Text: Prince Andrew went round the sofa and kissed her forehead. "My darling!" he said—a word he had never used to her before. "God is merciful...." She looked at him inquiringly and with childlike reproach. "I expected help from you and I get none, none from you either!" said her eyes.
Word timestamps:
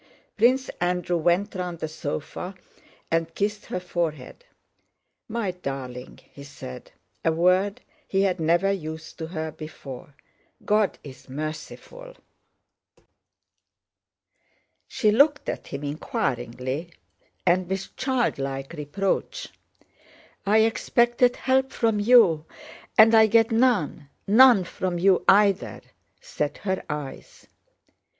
Prince 0.35 0.69
Andrew 0.81 1.17
went 1.17 1.53
round 1.53 1.77
the 1.77 1.87
sofa 1.87 2.55
and 3.11 3.35
kissed 3.35 3.67
her 3.67 3.79
forehead. 3.79 4.43
"My 5.27 5.51
darling!" 5.51 6.17
he 6.33 6.43
said—a 6.43 7.31
word 7.31 7.81
he 8.07 8.23
had 8.23 8.39
never 8.39 8.71
used 8.71 9.19
to 9.19 9.27
her 9.27 9.51
before. 9.51 10.15
"God 10.65 10.97
is 11.03 11.29
merciful...." 11.29 12.15
She 14.87 15.11
looked 15.11 15.47
at 15.47 15.67
him 15.67 15.83
inquiringly 15.83 16.93
and 17.45 17.69
with 17.69 17.95
childlike 17.95 18.73
reproach. 18.73 19.49
"I 20.47 20.61
expected 20.63 21.35
help 21.35 21.71
from 21.71 21.99
you 21.99 22.45
and 22.97 23.13
I 23.13 23.27
get 23.27 23.51
none, 23.51 24.09
none 24.25 24.63
from 24.63 24.97
you 24.97 25.23
either!" 25.27 25.81
said 26.19 26.57
her 26.57 26.81
eyes. 26.89 27.45